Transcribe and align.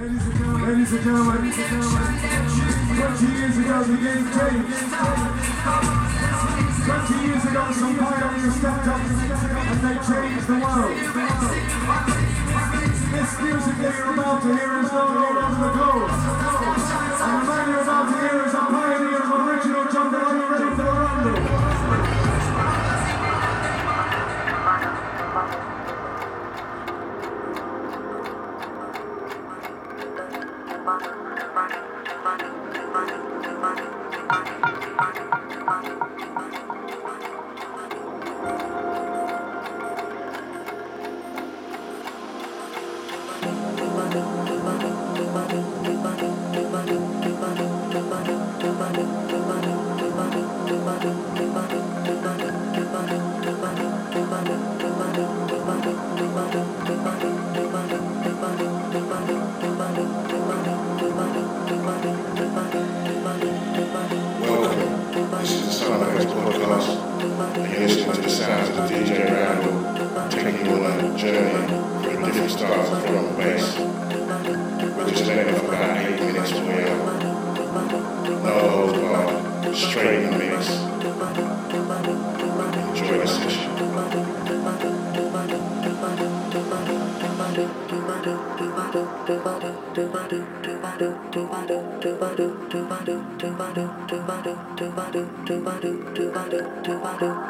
Ladies 0.00 0.24
and 0.24 0.32
gentlemen, 0.32 0.64
ladies 0.64 0.92
and 0.92 1.04
gentlemen, 1.04 1.44
20 1.44 1.60
years 3.36 3.56
ago 3.60 3.84
the 3.84 3.96
game 4.00 4.24
changed. 4.32 4.80
20 6.88 7.20
years 7.20 7.44
ago 7.44 7.62
some 7.68 8.00
pioneers 8.00 8.54
stepped 8.56 8.88
up 8.88 8.96
and 8.96 9.80
they 9.84 9.96
changed 10.00 10.46
the 10.48 10.56
world. 10.56 10.96
This 13.12 13.30
music 13.44 13.76
that 13.76 13.92
you're 13.98 14.14
about 14.14 14.40
to 14.40 14.48
hear 14.56 14.72
is 14.80 14.88
known 14.90 15.16
all 15.20 15.36
the 15.36 15.68
globe. 15.68 16.08
And 17.20 17.36
the 17.36 17.44
man 17.44 17.68
you're 17.68 17.82
about 17.84 18.08
to 18.08 18.16
hear 18.24 18.40
is 18.46 18.54
a 18.54 18.56
pioneer 18.56 18.89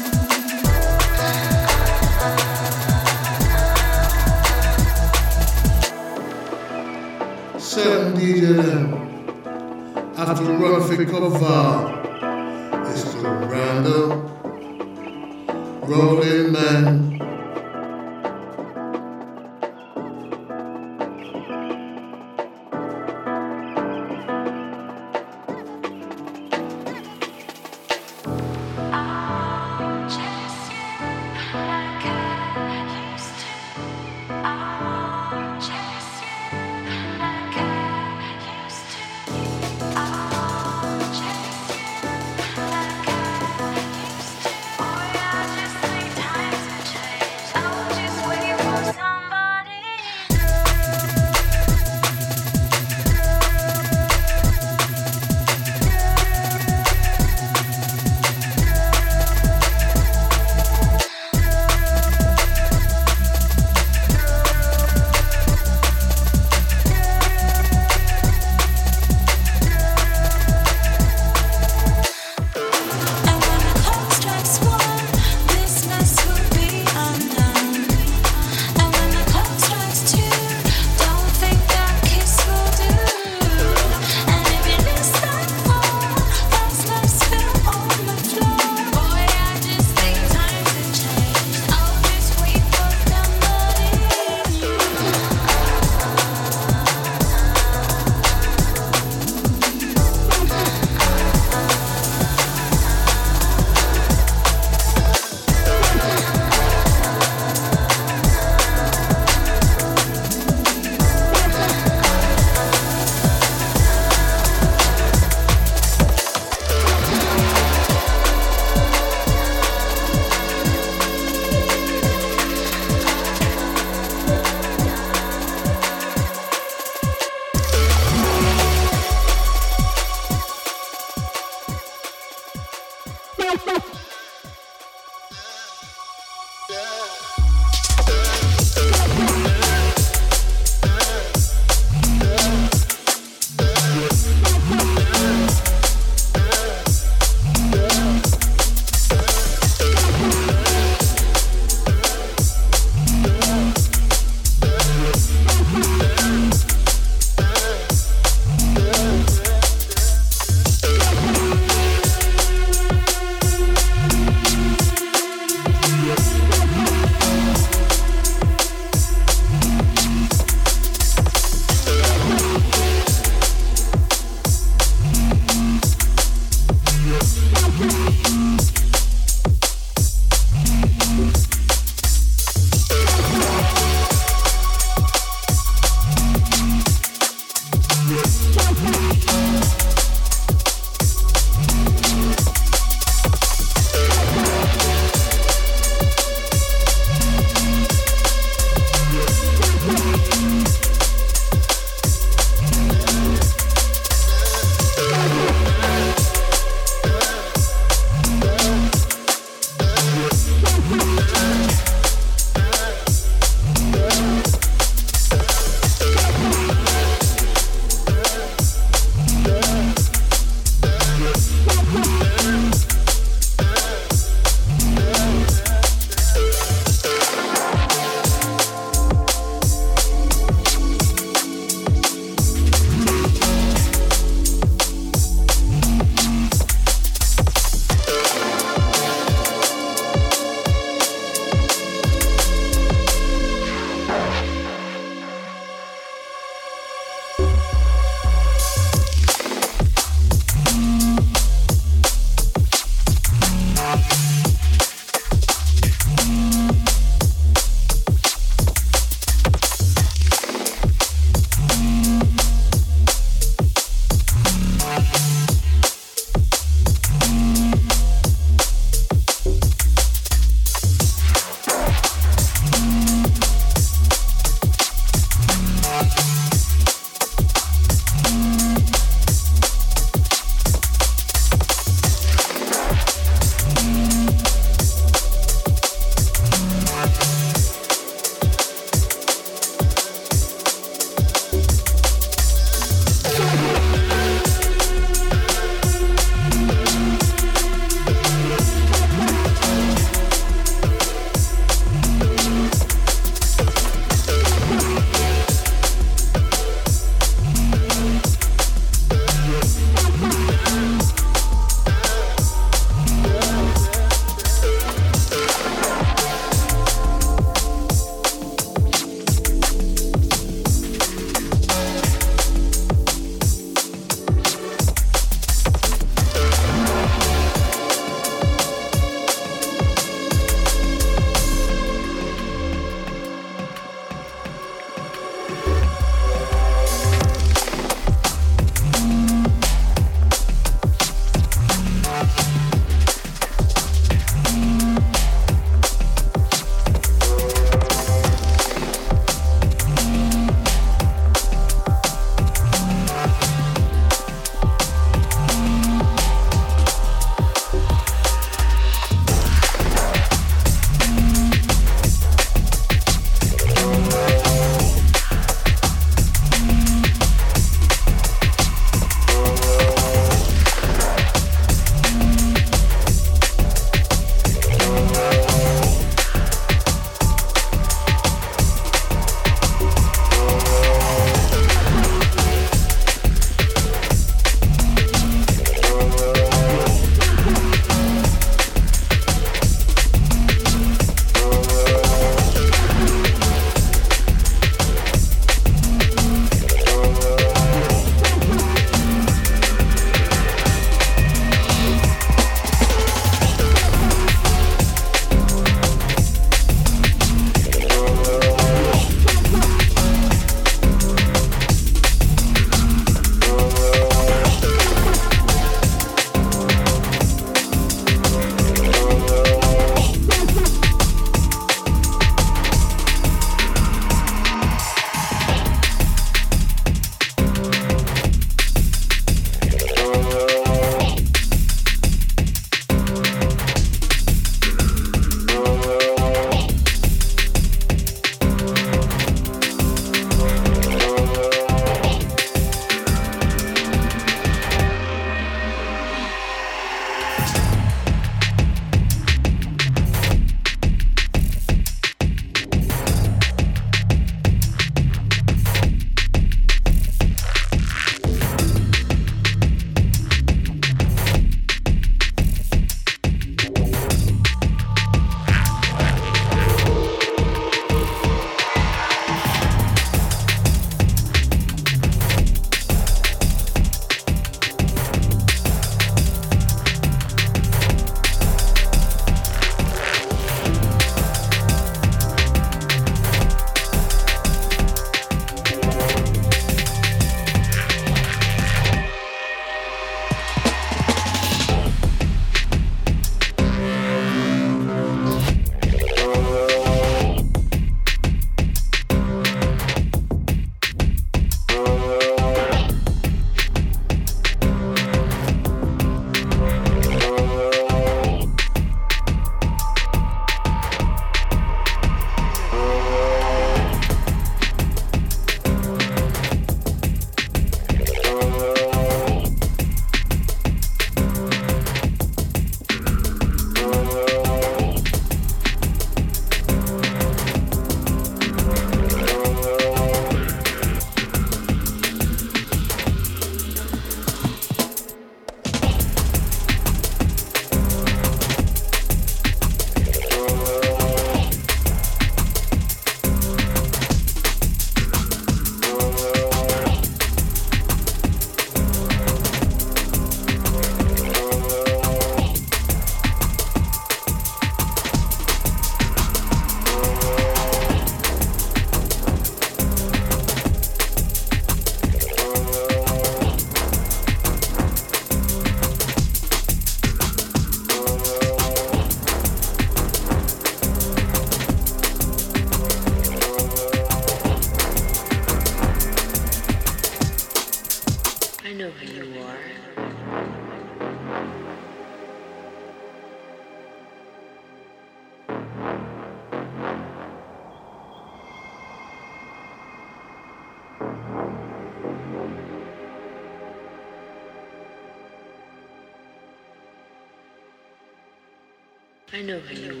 Thank 599.67 599.85
you. 599.85 600.00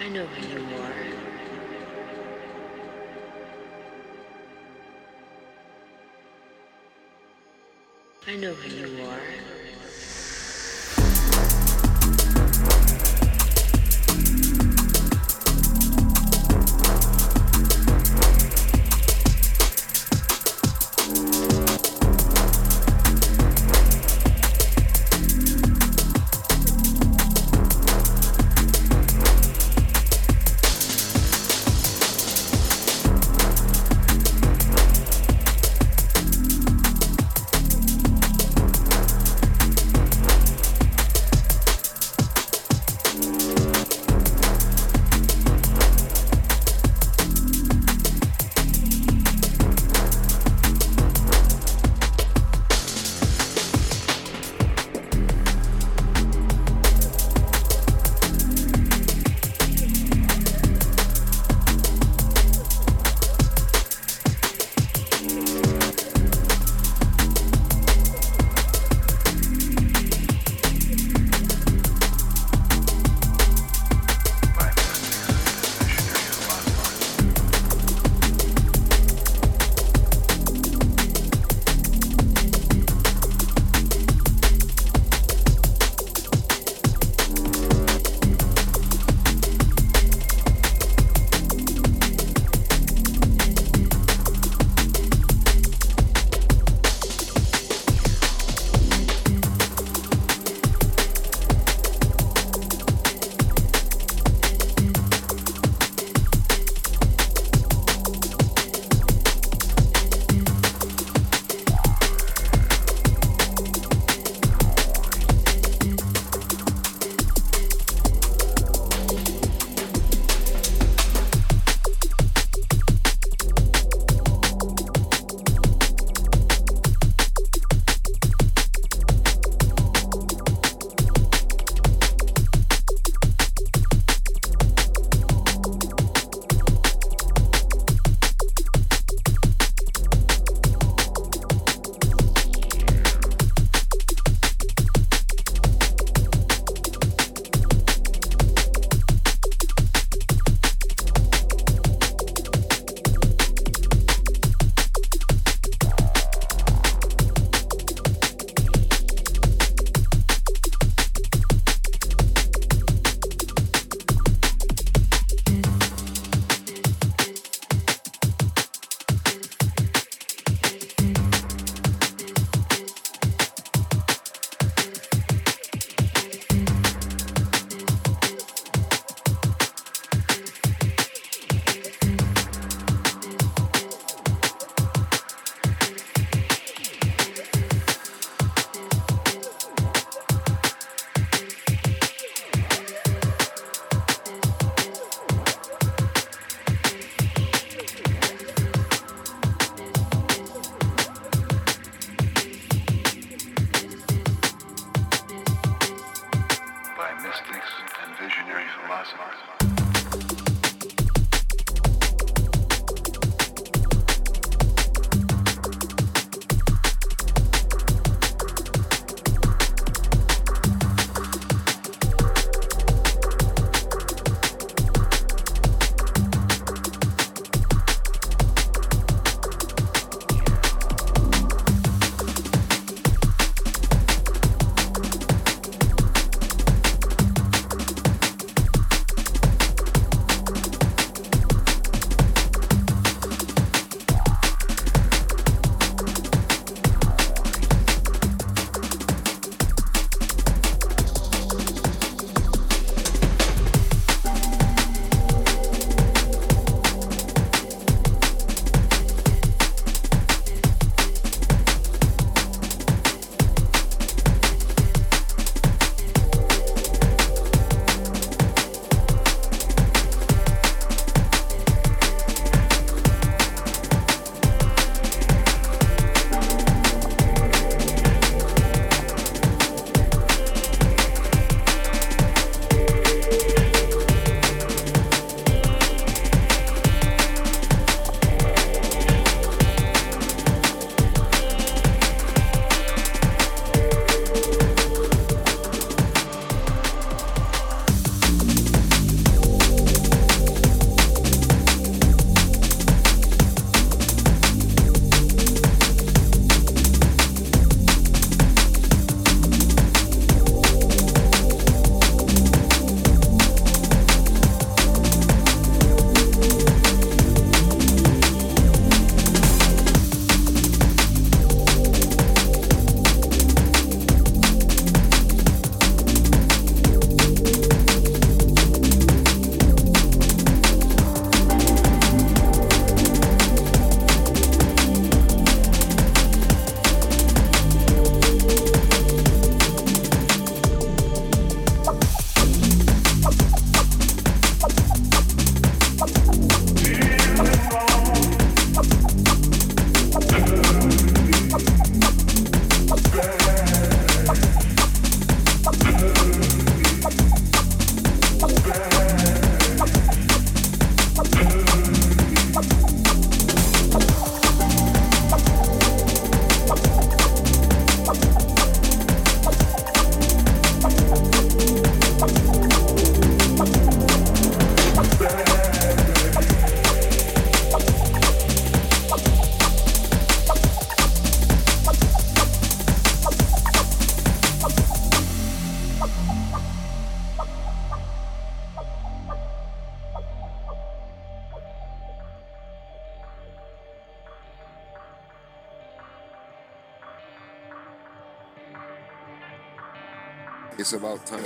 I 0.00 0.08
know 0.08 0.24
who 0.24 0.48
you 0.48 0.64
are. 0.80 0.94
I 8.26 8.36
know 8.36 8.54
who 8.54 8.76
you 8.76 9.06
are. 9.06 9.39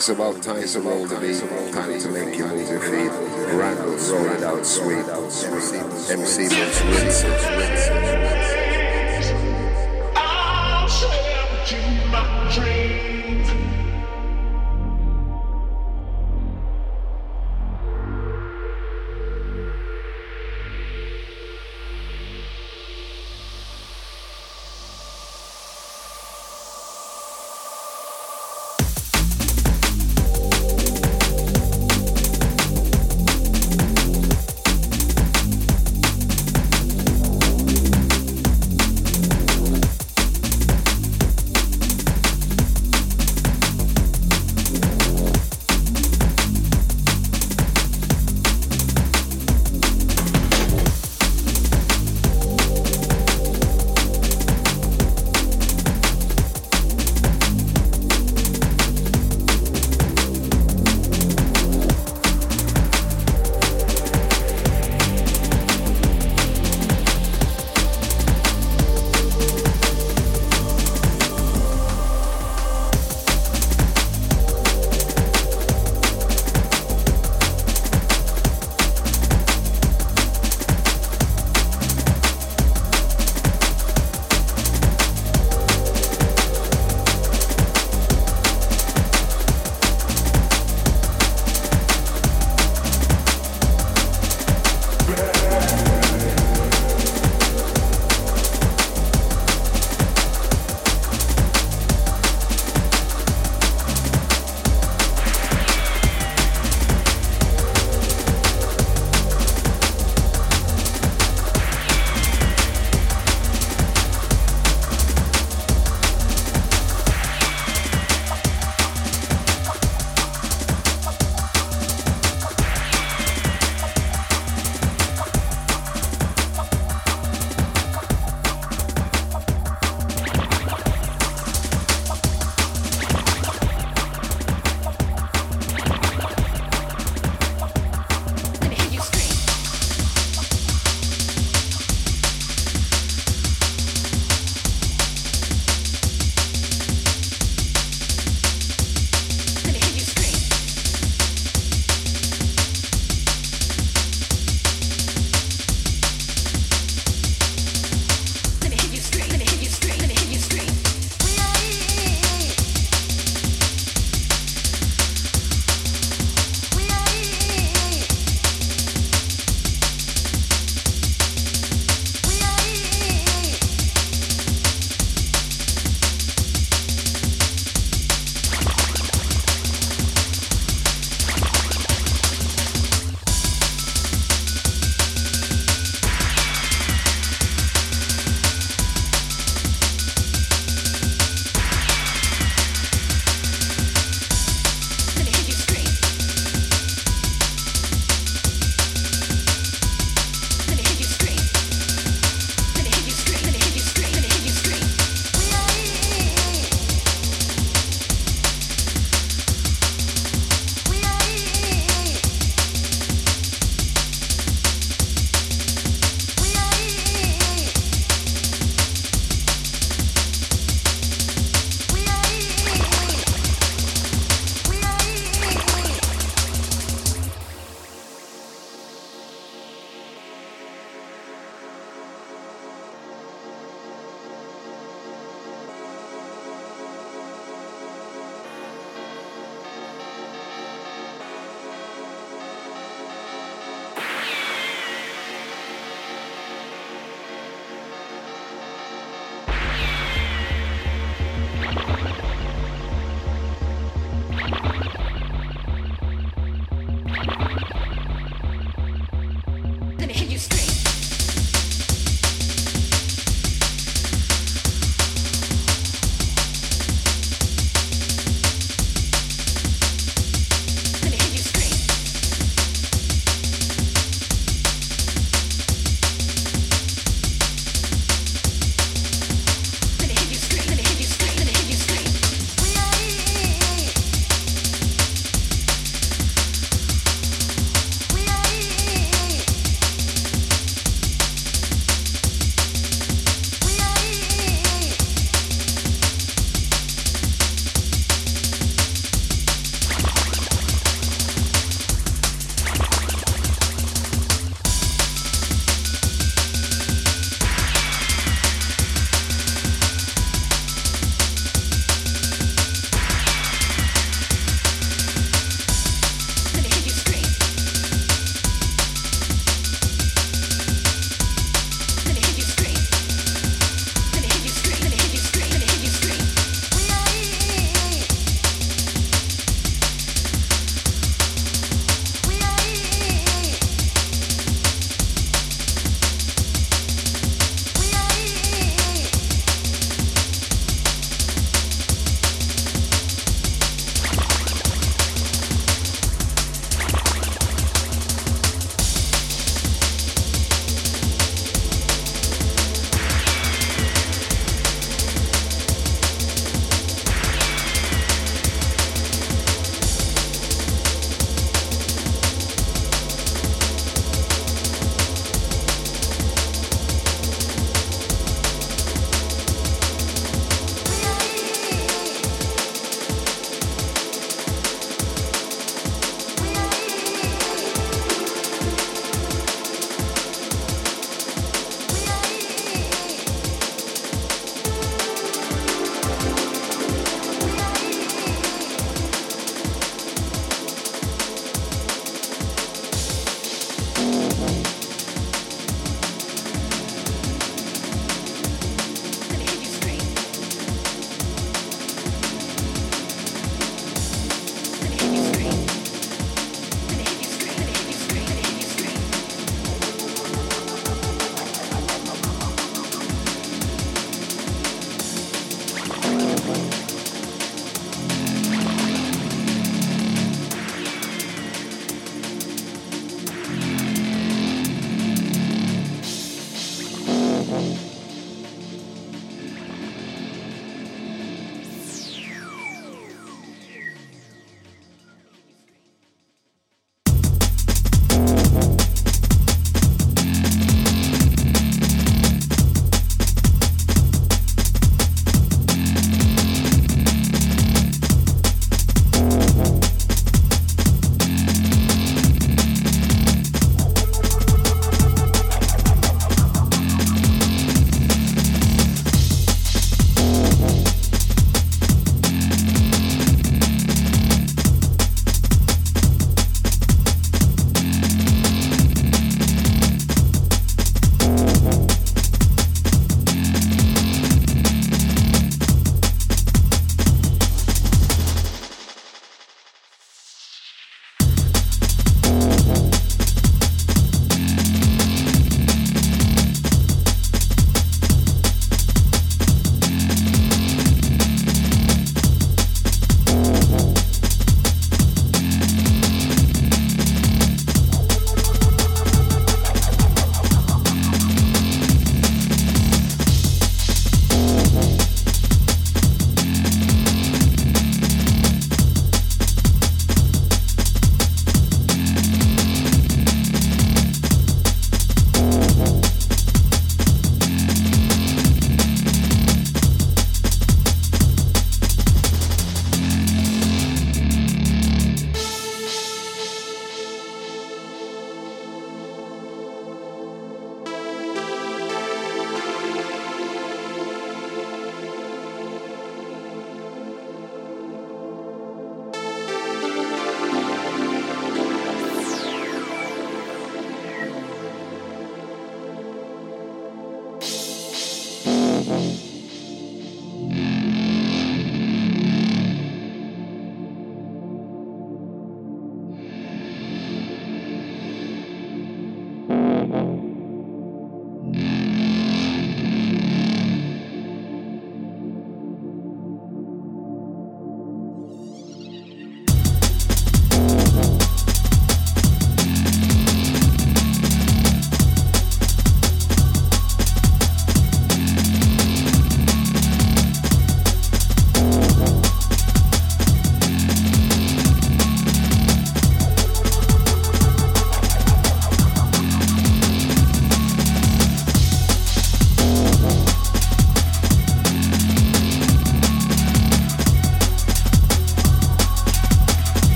It's 0.00 0.08
about 0.08 0.42
time 0.42 0.66
to 0.66 0.80
roll 0.80 1.04
the 1.04 1.20
beat. 1.20 1.40
Time 1.74 2.00
to 2.00 2.08
make 2.08 2.34
you 2.38 2.46
move 2.46 2.70
your 2.70 2.80
feet. 2.80 3.12
Randall, 3.52 3.98
roll 3.98 4.42
out 4.42 4.64
sweet. 4.64 5.04
MC, 5.06 5.76
MC, 6.10 6.44
MC, 6.46 8.29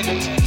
entertainment. 0.00 0.39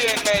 Strictly 0.00 0.39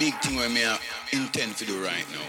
big 0.00 0.14
thing 0.22 0.36
where 0.36 0.48
me 0.48 0.64
I 0.64 0.78
intend 1.12 1.58
to 1.58 1.66
do 1.66 1.84
right 1.84 2.06
now. 2.10 2.24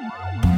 Bye. 0.00 0.49